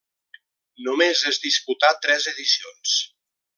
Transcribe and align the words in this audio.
Només 0.87 1.21
es 1.33 1.39
disputà 1.45 1.93
tres 2.07 2.27
edicions. 2.35 2.97